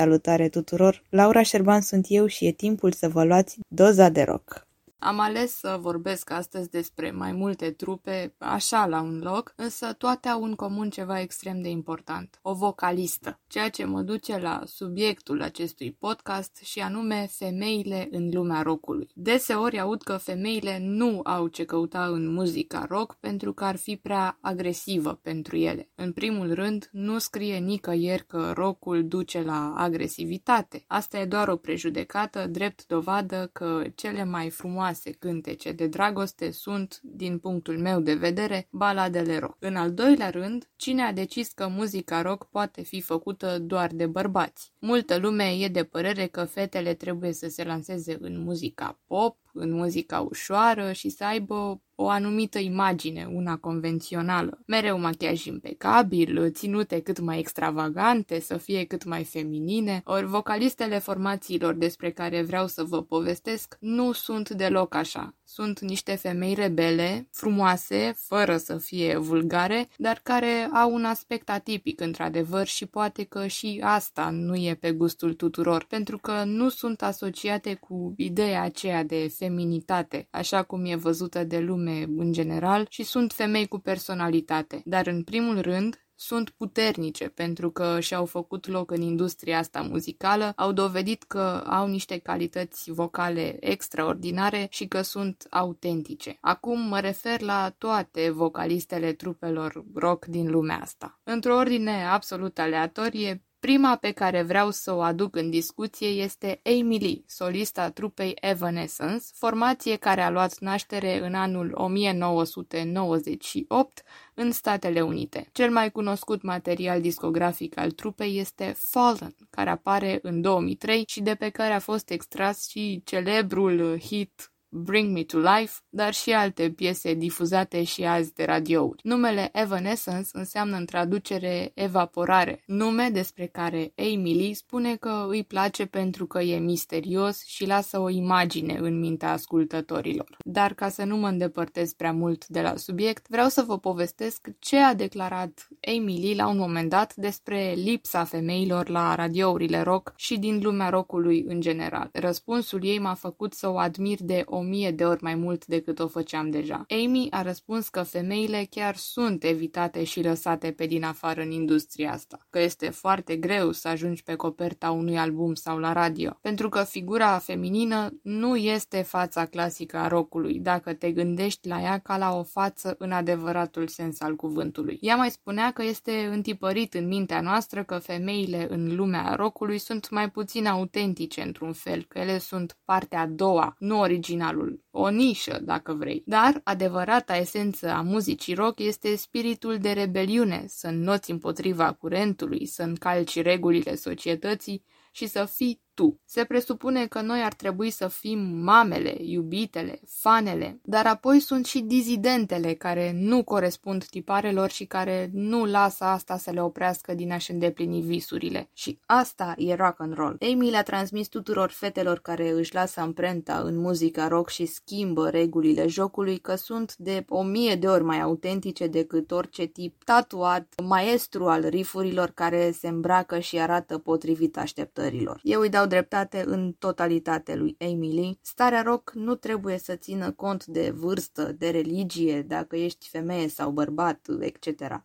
[0.00, 1.02] Salutare tuturor!
[1.10, 4.66] Laura Șerban sunt eu și e timpul să vă luați doza de rock.
[5.02, 10.28] Am ales să vorbesc astăzi despre mai multe trupe, așa la un loc, însă toate
[10.28, 15.42] au în comun ceva extrem de important, o vocalistă, ceea ce mă duce la subiectul
[15.42, 19.08] acestui podcast și anume femeile în lumea rockului.
[19.14, 23.96] Deseori aud că femeile nu au ce căuta în muzica rock pentru că ar fi
[23.96, 25.90] prea agresivă pentru ele.
[25.94, 30.84] În primul rând, nu scrie nicăieri că rockul duce la agresivitate.
[30.86, 36.50] Asta e doar o prejudecată, drept dovadă că cele mai frumoase frumoase cântece de dragoste
[36.50, 39.56] sunt, din punctul meu de vedere, baladele rock.
[39.58, 44.06] În al doilea rând, cine a decis că muzica rock poate fi făcută doar de
[44.06, 44.72] bărbați?
[44.78, 49.70] Multă lume e de părere că fetele trebuie să se lanseze în muzica pop, în
[49.70, 54.58] muzica ușoară și să aibă o anumită imagine, una convențională.
[54.66, 61.74] Mereu machiaj impecabil, ținute cât mai extravagante, să fie cât mai feminine, ori vocalistele formațiilor
[61.74, 65.34] despre care vreau să vă povestesc nu sunt deloc așa.
[65.52, 72.00] Sunt niște femei rebele, frumoase, fără să fie vulgare, dar care au un aspect atipic
[72.00, 77.02] într-adevăr și poate că și asta nu e pe gustul tuturor, pentru că nu sunt
[77.02, 83.02] asociate cu ideea aceea de feminitate, așa cum e văzută de lume în general, și
[83.02, 84.82] sunt femei cu personalitate.
[84.84, 90.52] Dar în primul rând, sunt puternice pentru că și-au făcut loc în industria asta muzicală,
[90.56, 96.38] au dovedit că au niște calități vocale extraordinare și că sunt autentice.
[96.40, 101.20] Acum mă refer la toate vocalistele trupelor rock din lumea asta.
[101.22, 106.98] Într-o ordine absolut aleatorie, Prima pe care vreau să o aduc în discuție este Amy
[106.98, 114.02] Lee, solista trupei Evanescence, formație care a luat naștere în anul 1998
[114.34, 115.48] în Statele Unite.
[115.52, 121.34] Cel mai cunoscut material discografic al trupei este Fallen, care apare în 2003 și de
[121.34, 126.70] pe care a fost extras și celebrul hit Bring Me to Life, dar și alte
[126.70, 129.00] piese difuzate și azi de radiouri.
[129.02, 135.86] Numele Evanescence înseamnă în traducere evaporare, nume despre care Amy Lee spune că îi place
[135.86, 140.36] pentru că e misterios și lasă o imagine în mintea ascultătorilor.
[140.44, 144.48] Dar ca să nu mă îndepărtez prea mult de la subiect, vreau să vă povestesc
[144.58, 150.12] ce a declarat Amy Lee la un moment dat despre lipsa femeilor la radiourile rock
[150.16, 152.08] și din lumea rockului în general.
[152.12, 155.98] Răspunsul ei m-a făcut să o admir de o mie de ori mai mult decât
[155.98, 156.84] o făceam deja.
[156.88, 162.12] Amy a răspuns că femeile chiar sunt evitate și lăsate pe din afară în industria
[162.12, 166.68] asta, că este foarte greu să ajungi pe coperta unui album sau la radio, pentru
[166.68, 172.16] că figura feminină nu este fața clasică a rockului, dacă te gândești la ea ca
[172.16, 174.98] la o față în adevăratul sens al cuvântului.
[175.00, 180.10] Ea mai spunea că este întipărit în mintea noastră că femeile în lumea rockului sunt
[180.10, 185.08] mai puțin autentice într-un fel, că ele sunt partea a doua, nu originală originalul, o
[185.08, 186.22] nișă, dacă vrei.
[186.26, 192.82] Dar adevărata esență a muzicii rock este spiritul de rebeliune, să înnoți împotriva curentului, să
[192.82, 196.20] încalci regulile societății și să fii tu.
[196.24, 201.80] Se presupune că noi ar trebui să fim mamele, iubitele, fanele, dar apoi sunt și
[201.80, 207.50] dizidentele care nu corespund tiparelor și care nu lasă asta să le oprească din a-și
[207.50, 208.70] îndeplini visurile.
[208.72, 210.36] Și asta e rock and roll.
[210.52, 215.86] Amy le-a transmis tuturor fetelor care își lasă amprenta în muzica rock și schimbă regulile
[215.86, 221.48] jocului că sunt de o mie de ori mai autentice decât orice tip tatuat, maestru
[221.48, 225.40] al rifurilor care se îmbracă și arată potrivit așteptărilor.
[225.42, 228.38] Eu îi dau dreptate în totalitate lui Emily.
[228.42, 233.70] Starea rock nu trebuie să țină cont de vârstă, de religie, dacă ești femeie sau
[233.70, 235.02] bărbat, etc.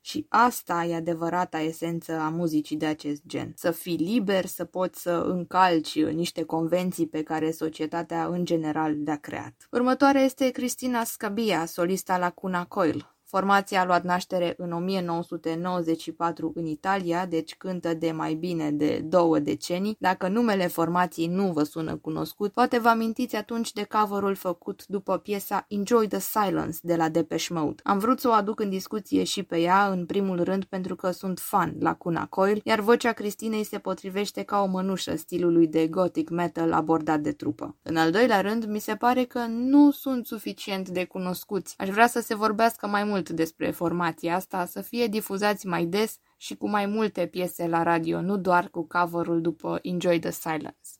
[0.00, 3.52] Și asta e adevărata esență a muzicii de acest gen.
[3.56, 9.18] Să fii liber, să poți să încalci niște convenții pe care societatea în general le-a
[9.18, 9.68] creat.
[9.70, 13.14] Următoarea este Cristina Scabia, solista la Cuna Coil.
[13.34, 19.38] Formația a luat naștere în 1994 în Italia, deci cântă de mai bine de două
[19.38, 19.96] decenii.
[19.98, 25.18] Dacă numele formației nu vă sună cunoscut, poate vă amintiți atunci de coverul făcut după
[25.18, 27.82] piesa Enjoy the Silence de la Depeche Mode.
[27.84, 31.10] Am vrut să o aduc în discuție și pe ea, în primul rând pentru că
[31.10, 35.86] sunt fan la Cuna Coil, iar vocea Cristinei se potrivește ca o mănușă stilului de
[35.86, 37.76] gothic metal abordat de trupă.
[37.82, 41.74] În al doilea rând, mi se pare că nu sunt suficient de cunoscuți.
[41.78, 45.84] Aș vrea să se vorbească mai mult mult despre formația asta, să fie difuzați mai
[45.84, 50.30] des și cu mai multe piese la radio, nu doar cu cover după Enjoy the
[50.30, 50.90] Silence.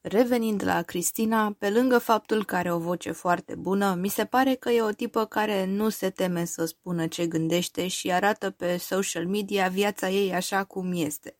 [0.00, 4.54] Revenind la Cristina, pe lângă faptul că are o voce foarte bună, mi se pare
[4.54, 8.76] că e o tipă care nu se teme să spună ce gândește și arată pe
[8.76, 11.36] social media viața ei așa cum este.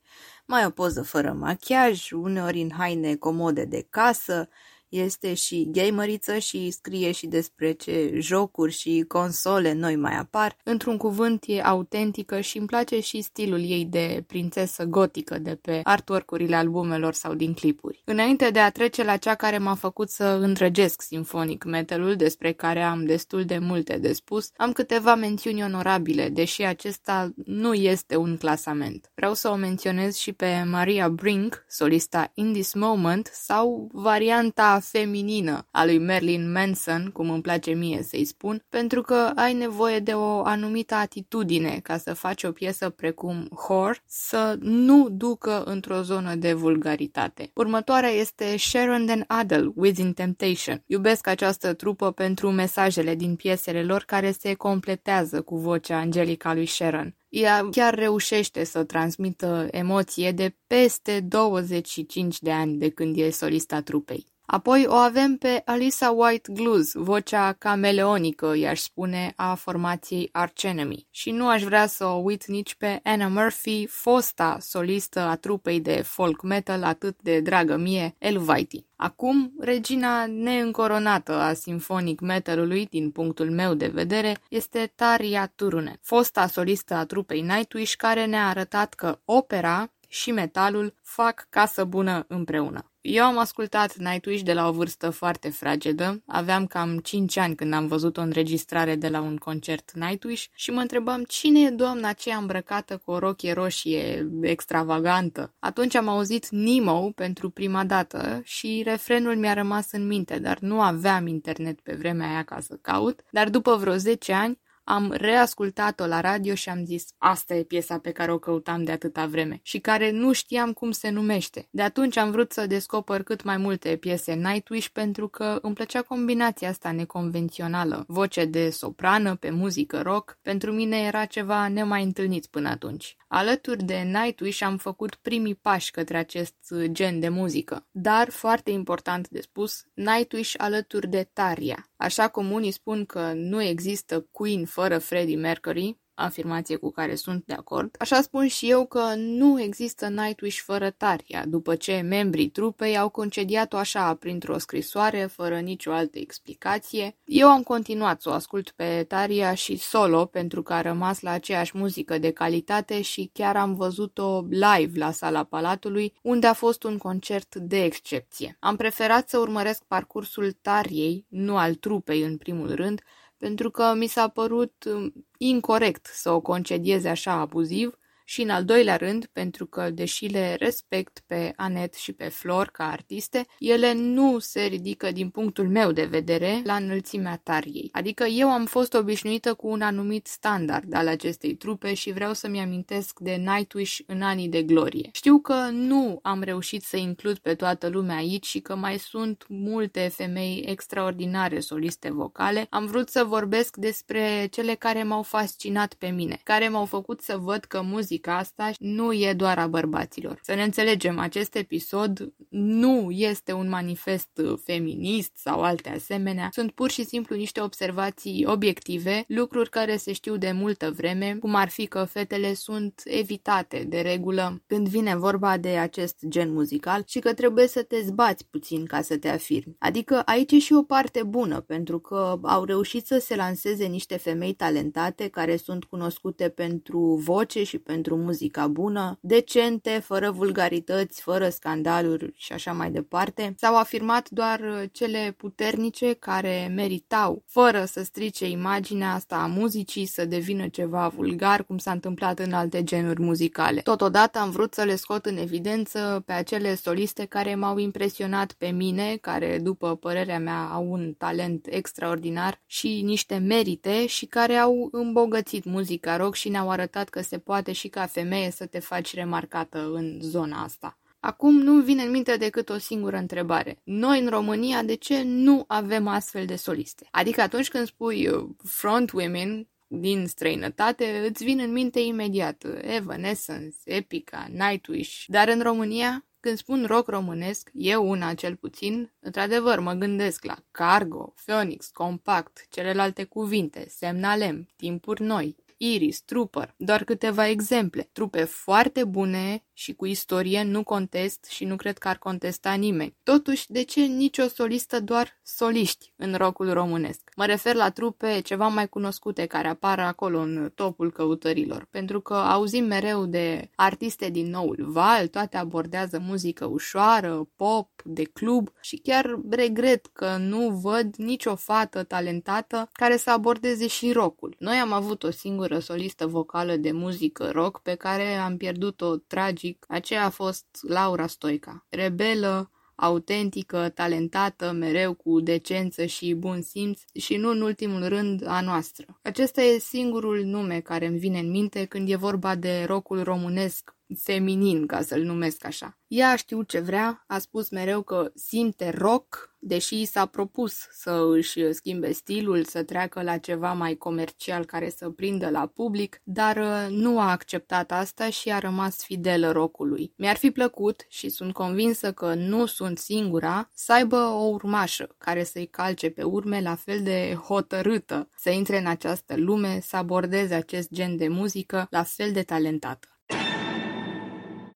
[0.46, 4.48] mai o poză fără machiaj, uneori în haine comode de casă,
[4.90, 10.56] este și gameriță și scrie și despre ce jocuri și console noi mai apar.
[10.64, 15.80] Într-un cuvânt e autentică și îmi place și stilul ei de prințesă gotică de pe
[15.82, 18.02] artwork-urile albumelor sau din clipuri.
[18.04, 22.82] Înainte de a trece la cea care m-a făcut să îndrăgesc sinfonic metalul, despre care
[22.82, 28.36] am destul de multe de spus, am câteva mențiuni onorabile, deși acesta nu este un
[28.36, 29.10] clasament.
[29.14, 35.66] Vreau să o menționez și pe Maria Brink, solista In This Moment, sau varianta feminină
[35.70, 40.12] a lui Marilyn Manson, cum îmi place mie să-i spun, pentru că ai nevoie de
[40.12, 46.34] o anumită atitudine ca să faci o piesă precum Whore să nu ducă într-o zonă
[46.34, 47.50] de vulgaritate.
[47.54, 50.82] Următoarea este Sharon Dan Adel, Within Temptation.
[50.86, 56.66] Iubesc această trupă pentru mesajele din piesele lor care se completează cu vocea angelica lui
[56.66, 63.30] Sharon ea chiar reușește să transmită emoție de peste 25 de ani de când e
[63.30, 64.26] solista trupei.
[64.52, 71.06] Apoi o avem pe Alisa White Glues, vocea cameleonică, i-aș spune, a formației Arch Enemy.
[71.10, 75.80] Și nu aș vrea să o uit nici pe Anna Murphy, fosta solistă a trupei
[75.80, 78.84] de folk metal atât de dragă mie, Elvite.
[78.96, 86.46] Acum, regina neîncoronată a sinfonic metalului, din punctul meu de vedere, este Taria Turunen, fosta
[86.46, 92.90] solistă a trupei Nightwish, care ne-a arătat că opera și metalul fac casă bună împreună.
[93.00, 97.72] Eu am ascultat Nightwish de la o vârstă foarte fragedă, aveam cam 5 ani când
[97.72, 102.08] am văzut o înregistrare de la un concert Nightwish și mă întrebam cine e doamna
[102.08, 105.54] aceea îmbrăcată cu o rochie roșie extravagantă.
[105.58, 110.80] Atunci am auzit Nemo pentru prima dată și refrenul mi-a rămas în minte, dar nu
[110.80, 114.58] aveam internet pe vremea aia ca să caut, dar după vreo 10 ani
[114.90, 118.92] am reascultat-o la radio și am zis, asta e piesa pe care o căutam de
[118.92, 121.68] atâta vreme și care nu știam cum se numește.
[121.70, 126.02] De atunci am vrut să descoper cât mai multe piese Nightwish pentru că îmi plăcea
[126.02, 128.04] combinația asta neconvențională.
[128.06, 133.16] Voce de soprană pe muzică rock, pentru mine era ceva nemai întâlnit până atunci.
[133.28, 136.54] Alături de Nightwish am făcut primii pași către acest
[136.84, 137.86] gen de muzică.
[137.90, 141.89] Dar, foarte important de spus, Nightwish alături de Taria.
[142.00, 147.44] Așa cum unii spun că nu există Queen fără Freddie Mercury, afirmație cu care sunt
[147.46, 147.94] de acord.
[147.98, 153.08] Așa spun și eu că nu există Nightwish fără Taria, după ce membrii trupei au
[153.08, 157.16] concediat-o așa printr-o scrisoare, fără nicio altă explicație.
[157.24, 161.30] Eu am continuat să o ascult pe Taria și solo, pentru că a rămas la
[161.30, 166.82] aceeași muzică de calitate și chiar am văzut-o live la sala Palatului, unde a fost
[166.82, 168.56] un concert de excepție.
[168.60, 173.00] Am preferat să urmăresc parcursul Tariei, nu al trupei în primul rând,
[173.40, 177.98] pentru că mi s-a părut um, incorrect să o concedieze așa abuziv
[178.30, 182.66] și în al doilea rând, pentru că, deși le respect pe Anet și pe Flor
[182.66, 187.88] ca artiste, ele nu se ridică din punctul meu de vedere la înălțimea tariei.
[187.92, 192.60] Adică eu am fost obișnuită cu un anumit standard al acestei trupe și vreau să-mi
[192.60, 195.08] amintesc de Nightwish în anii de glorie.
[195.12, 199.44] Știu că nu am reușit să includ pe toată lumea aici și că mai sunt
[199.48, 202.66] multe femei extraordinare soliste vocale.
[202.70, 207.36] Am vrut să vorbesc despre cele care m-au fascinat pe mine, care m-au făcut să
[207.36, 210.38] văd că muzica muzica asta nu e doar a bărbaților.
[210.42, 214.28] Să ne înțelegem, acest episod nu este un manifest
[214.64, 220.36] feminist sau alte asemenea, sunt pur și simplu niște observații obiective, lucruri care se știu
[220.36, 225.56] de multă vreme, cum ar fi că fetele sunt evitate de regulă când vine vorba
[225.56, 229.76] de acest gen muzical și că trebuie să te zbați puțin ca să te afirmi.
[229.78, 234.16] Adică aici e și o parte bună, pentru că au reușit să se lanseze niște
[234.16, 241.20] femei talentate care sunt cunoscute pentru voce și pentru pentru muzica bună, decente, fără vulgarități,
[241.20, 243.54] fără scandaluri și așa mai departe.
[243.58, 250.24] S-au afirmat doar cele puternice care meritau, fără să strice imaginea asta a muzicii, să
[250.24, 253.80] devină ceva vulgar, cum s-a întâmplat în alte genuri muzicale.
[253.80, 258.66] Totodată am vrut să le scot în evidență pe acele soliste care m-au impresionat pe
[258.66, 264.88] mine, care, după părerea mea, au un talent extraordinar și niște merite și care au
[264.92, 269.14] îmbogățit muzica rock și ne-au arătat că se poate și ca femeie să te faci
[269.14, 270.98] remarcată în zona asta.
[271.18, 273.80] Acum nu vine în minte decât o singură întrebare.
[273.84, 277.08] Noi în România de ce nu avem astfel de soliste?
[277.10, 282.78] Adică atunci când spui uh, front women din străinătate, îți vin în minte imediat uh,
[282.82, 289.78] Evanescence, Epica, Nightwish, dar în România când spun rock românesc, eu una cel puțin, într-adevăr
[289.80, 297.48] mă gândesc la Cargo, Phoenix, Compact, celelalte cuvinte, Semnalem, Timpuri Noi, Iris, Trooper, doar câteva
[297.48, 298.08] exemple.
[298.12, 303.16] Trupe foarte bune și cu istorie nu contest și nu cred că ar contesta nimeni.
[303.22, 307.30] Totuși, de ce nicio solistă doar soliști în rockul românesc?
[307.36, 312.34] Mă refer la trupe ceva mai cunoscute care apar acolo în topul căutărilor, pentru că
[312.34, 318.96] auzim mereu de artiste din noul val, toate abordează muzică ușoară, pop, de club și
[318.96, 324.54] chiar regret că nu văd nicio fată talentată care să abordeze și rockul.
[324.58, 329.84] Noi am avut o singură solistă vocală de muzică rock pe care am pierdut-o tragic.
[329.88, 331.86] Aceea a fost Laura Stoica.
[331.88, 338.60] Rebelă, autentică, talentată, mereu cu decență și bun simț și nu în ultimul rând a
[338.60, 339.18] noastră.
[339.22, 343.94] Acesta e singurul nume care îmi vine în minte când e vorba de rocul românesc
[344.18, 345.98] feminin, ca să-l numesc așa.
[346.06, 351.26] Ea a știut ce vrea, a spus mereu că simte rock, deși s-a propus să
[351.30, 356.56] își schimbe stilul, să treacă la ceva mai comercial care să prindă la public, dar
[356.56, 360.12] uh, nu a acceptat asta și a rămas fidelă rockului.
[360.16, 365.44] Mi-ar fi plăcut și sunt convinsă că nu sunt singura să aibă o urmașă care
[365.44, 370.54] să-i calce pe urme la fel de hotărâtă să intre în această lume, să abordeze
[370.54, 373.19] acest gen de muzică la fel de talentată.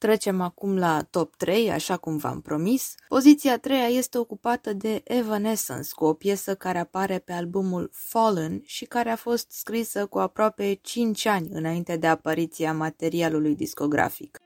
[0.05, 2.95] Trecem acum la top 3, așa cum v-am promis.
[3.09, 8.85] Poziția 3 este ocupată de Evanescence, cu o piesă care apare pe albumul Fallen și
[8.85, 14.39] care a fost scrisă cu aproape 5 ani înainte de apariția materialului discografic.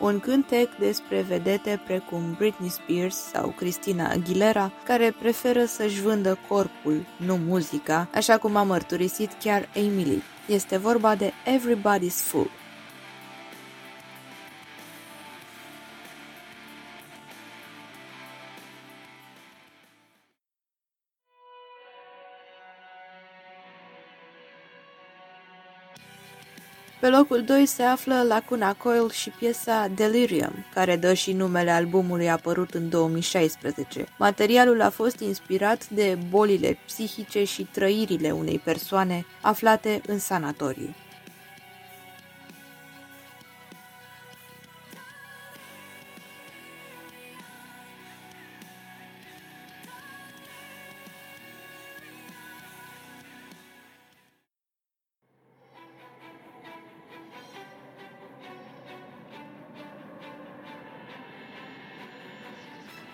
[0.00, 7.06] Un cântec despre vedete precum Britney Spears sau Christina Aguilera, care preferă să-și vândă corpul,
[7.16, 10.22] nu muzica, așa cum a mărturisit chiar Emily.
[10.46, 12.50] Este vorba de Everybody's Fool.
[27.06, 32.30] Pe locul 2 se află Lacuna Coil și piesa Delirium, care dă și numele albumului
[32.30, 34.06] apărut în 2016.
[34.18, 40.94] Materialul a fost inspirat de bolile psihice și trăirile unei persoane aflate în sanatoriu.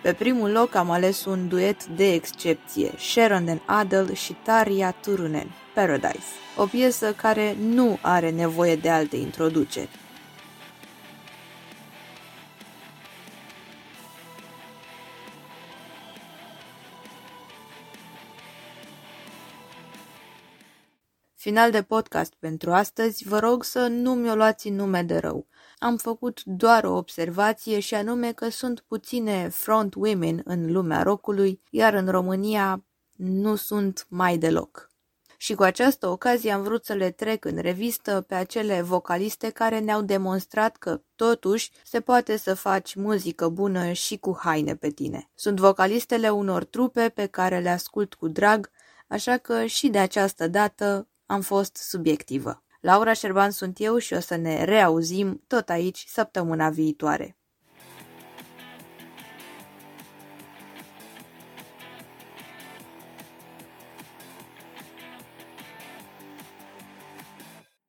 [0.03, 5.51] Pe primul loc am ales un duet de excepție, Sharon den Adel și Tarja Turunen,
[5.75, 9.89] Paradise, o piesă care nu are nevoie de alte introduceri.
[21.35, 25.47] Final de podcast pentru astăzi, vă rog să nu mi-o luați în nume de rău.
[25.83, 31.61] Am făcut doar o observație și anume că sunt puține front women în lumea rockului,
[31.71, 32.85] iar în România
[33.17, 34.91] nu sunt mai deloc.
[35.37, 39.79] Și cu această ocazie am vrut să le trec în revistă pe acele vocaliste care
[39.79, 45.31] ne-au demonstrat că, totuși, se poate să faci muzică bună și cu haine pe tine.
[45.35, 48.71] Sunt vocalistele unor trupe pe care le ascult cu drag,
[49.09, 52.63] așa că și de această dată am fost subiectivă.
[52.83, 57.37] Laura Șerban sunt eu și o să ne reauzim tot aici săptămâna viitoare.